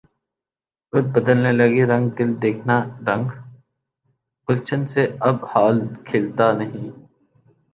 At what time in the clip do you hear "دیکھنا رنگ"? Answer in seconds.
2.41-3.27